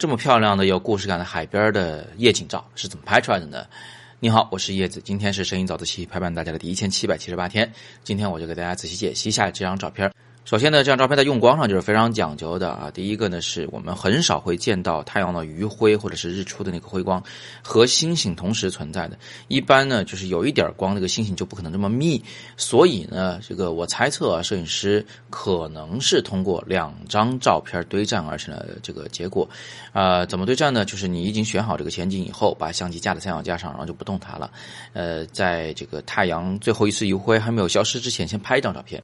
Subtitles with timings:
[0.00, 3.66] 这么漂亮的有故事感的海边的夜景照是怎么拍出来的呢？
[4.18, 7.70] 你好，我是叶子，今天是声音早自习陪伴大家的第一千七百七十八天，
[8.02, 10.10] 今天我就给大家仔细解析一下这张照片。
[10.50, 12.90] 首先呢，这张照片在用光上就是非常讲究的啊。
[12.92, 17.22] 第一个呢，是我们很少会见到太阳的余晖或者是日出的那个辉光
[17.62, 19.16] 和星星同时存在的。
[19.46, 22.20] 一般呢，就是有一点光，那个星星就不可能这么密。
[22.56, 29.48] 所以呢，这个我猜测啊，摄影师可能是通过两张照片堆栈而成的这个结果。
[29.92, 30.84] 啊，怎么对栈呢？
[30.84, 34.50] 就是你已经选好这个前景以后，把相机架在三脚架上，然后就不动它了。
[34.94, 39.00] 呃，在这个太阳最后一次余晖还没有消失之前，先拍一张照片。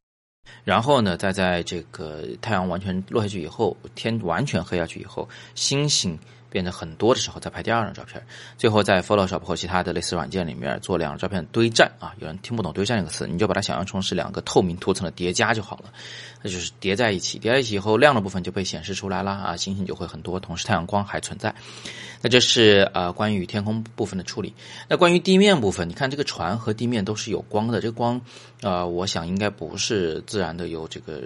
[0.65, 6.19] 然后呢，再在这个太阳完全落下去以后，天完全黑下去以后，星星
[6.57, 8.25] 变得很多的时候，再拍第二张照片。
[8.57, 12.15] 最后在 Photoshop 或其他的类似软件里面做两张照片堆栈啊。
[12.19, 15.93] 有人听不懂“堆栈”这个词，你就把它想象成是两个透明涂层的叠加就好了。
[16.41, 21.55] 那就是叠在一起，叠在一起以后，亮的部分就被显示出来了啊，星星就会很多，同时太阳光还存在。
[22.23, 24.55] 那这是呃关于天空部分的处理。
[24.89, 28.19] 那关于地面部分，你看这个船和地面都是有光的，这个光，
[28.63, 31.21] 呃，我想应该不是自然的由这个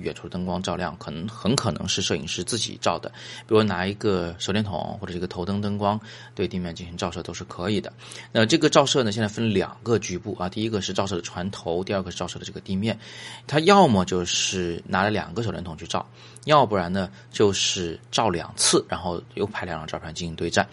[0.00, 3.08] 远处灯光照亮，可能很可能是摄影师自己照的。
[3.46, 6.00] 比如拿一个手电筒或者这个头灯灯光
[6.34, 7.92] 对地面进行照射都是可以的。
[8.32, 12.98] 那这个照射呢，现在分两个局部啊，第一个是照射的船头，第二个是照射的这个地面。
[13.46, 16.04] 它要么就是拿了两个手电筒去照，
[16.46, 20.24] 要不然呢就是照两次，然后又拍两张照片进。
[20.24, 20.66] 行对战，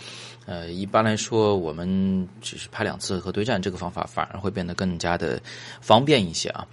[0.45, 5.37] 呃，一般来说，我们只是拍两次和对战这个方法反而会变得更加的
[5.81, 6.65] 方便一些啊。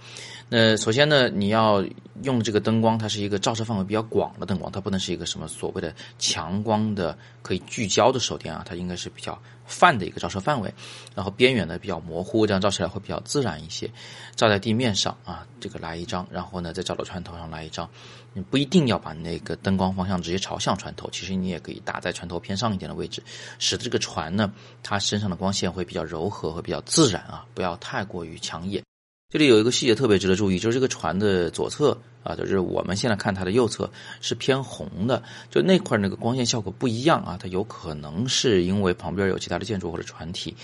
[0.51, 1.85] 那首先呢，你要
[2.23, 10.73] 用这个灯光，它是一个照射范围比较广的灯光，它不能是一个什么所谓的强光的可以聚焦的手电啊，它应该是比较泛的一个照射范围，
[11.13, 13.89] 然后边缘呢比较模糊，这样照起来会比较自然一些。
[14.35, 17.87] 照在地面上啊，这个来一张，然后呢再照到船头上来一张，
[18.33, 23.21] 你不一定要把那个灯光方向直接朝向船头，其实你也可以打在船头偏上一点的位置，
[23.59, 28.83] 使得这个船呢它身上的光线会比较柔和，会比较自然啊，不要太过于抢眼。
[29.31, 33.87] 这里有一个细节特别值得注意，就是这个船的左侧啊，就是我们现在看它的右侧
[34.21, 40.55] 是偏红的，就那块那个光线效果不一样啊，它有可能是因为旁边有其他的建筑或者船体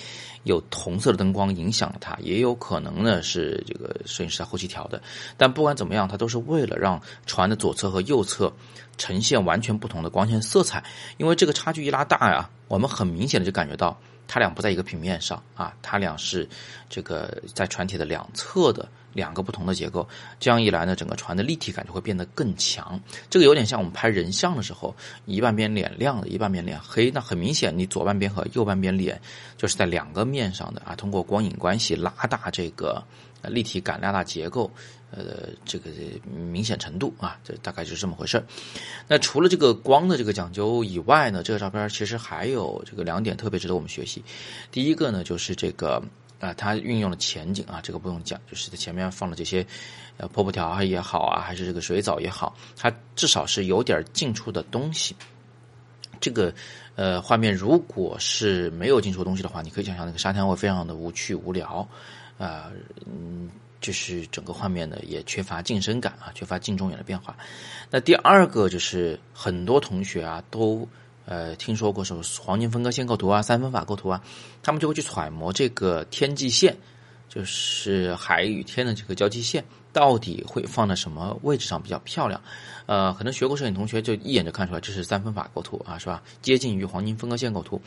[0.46, 5.00] 有红色的灯光影响了它，也有可能呢是这个摄影师在后期调的。
[5.38, 8.52] 但不管怎么样，它都是为了让船的左侧和右侧
[8.98, 10.84] 呈现完全不同的光线色彩，
[11.18, 13.96] 因为这个差距一拉大呀，我们很明显的就感觉到。
[14.28, 16.48] 它俩不在一个平面上啊，它俩是
[16.90, 20.08] 这个在船体的两侧的两个不同的结构。
[20.40, 23.00] 这样一来呢，整个船的立体感就会变得更强。
[23.30, 27.12] 这个有点像我们拍人像的时候，一半边脸亮的，一半边脸黑。
[27.12, 29.22] 那很明显，你左半边和右半边脸
[29.58, 30.96] 就是在两个面上的啊。
[30.96, 33.04] 通过光影关系拉大这个
[33.50, 34.72] 立体感，拉大结构。
[35.12, 35.90] 呃，这个
[36.26, 38.44] 明显程度啊，这大概就是这么回事
[39.08, 44.22] 那除了这个光的这个讲究以外呢，这个照片其实还有这个两点特别值得我们学习。
[44.72, 46.04] 第一个呢，就是这个
[46.42, 49.66] 啊，它运用了前景啊，这个不用讲，就是在前面放了这些
[50.18, 55.16] 呃瀑布条也好啊，还是这个水藻也好，它至少是有点近处的东西。
[56.20, 56.54] 这个
[56.96, 61.88] 呃画面如果是没有近处东西的话，你可以想象那个沙滩会非常的无趣无聊
[62.38, 62.72] 啊，
[63.06, 63.50] 嗯。
[63.82, 67.38] 就是整个画面呢也缺乏近身感啊，缺乏近中远的变化。
[67.92, 70.88] 那第二个就是很多同学啊都
[71.26, 74.24] 呃听说过什么黄金分割线构图啊、三分法构图啊，
[74.64, 76.76] 他们就会去揣摩这个天际线，
[77.36, 82.42] 就是海与天的这个交际线到底会放在什么位置上比较漂亮。
[82.86, 86.24] 呃，可能学过摄影同学就一眼就看出来这是三分法构图啊，是吧？
[86.42, 87.82] 接近于黄金分割线构图，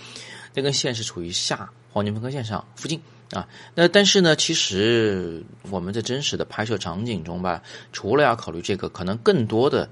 [0.54, 3.00] 那根线是处于下黄金分割线上附近。
[3.30, 9.88] 啊，那但是呢，其实我们在真实的拍摄场景中吧，除了要考虑这个，可能更多的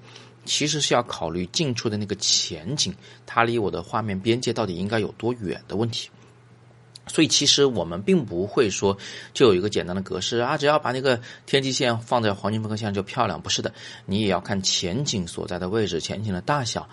[0.46, 2.94] 其实是要考虑近处的那个前景，
[3.26, 6.08] 它离我的画面边界到底应该有多远的问题。
[7.16, 8.94] 所以其实我们并不会说
[9.32, 13.72] 就有一个简单的格式啊，只要把那个天际线放在黄金分割线上就漂亮，不是的，
[14.04, 16.86] 你也要看前景所在的位置、前景的大小，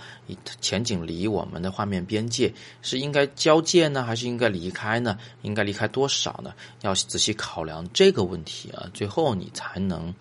[0.62, 5.18] 前景离我们的画面边界是应该交界呢，还是应该离开呢？
[5.42, 6.54] 应该离开多少呢？
[6.84, 10.16] 要仔细考量这个问题啊，最后你才能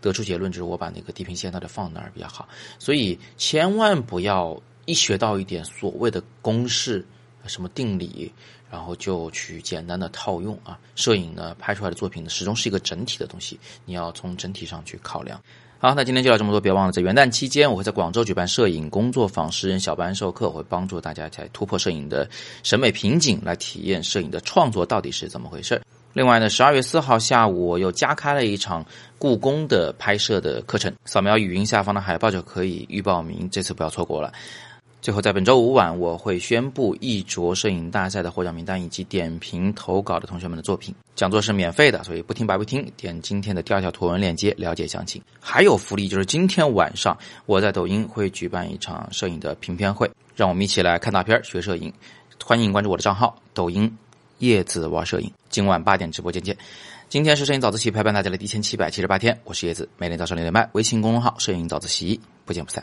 [0.00, 2.48] 得出结论，就是我把那个地平线到底放哪儿比较好。
[2.80, 7.06] 所以千万不要一学到一点所谓的公式、
[7.46, 8.32] 什么定理。
[8.70, 15.40] 然后就去简单的套用啊，摄影呢拍出来的作品呢始终是一个整体的东西，你要从整体上去考量。
[15.78, 22.28] 好，那今天就聊这么多，别忘了在元旦期间我会在广州举办摄影工作坊，十人小班授课，会帮助大家在突破摄影的
[22.64, 25.80] 审美瓶颈，来体验摄影的创作到底是怎么回事。
[26.12, 28.84] 另外呢，十二月四号下午我又加开了一场
[29.18, 34.32] 故宫的拍摄的课程，扫描语音下方的海报就可以预报名，这次不要错过了。
[35.04, 40.94] 最后，在本周五晚，我会宣布一卓摄影大赛的获奖名单以及点评投稿的同学们的作品。
[41.14, 42.90] 讲座是免费的，所以不听白不听。
[42.96, 45.20] 点今天的第二条图文链接了解详情。
[45.38, 47.14] 还有福利，就是今天晚上
[47.44, 51.92] 我在抖音会举办一场摄影的评片会，让我们一起来看大片儿、学摄影。
[52.42, 53.94] 欢迎关注我的账号，抖音
[54.38, 55.30] 叶子玩摄影。
[55.50, 56.56] 今晚八点直播间见。
[57.10, 62.82] 今天是摄影早自习陪伴大家的第一千七百七十八天，我是叶子，每天早上六点半，微信公众号“摄影早自习”，不见不散。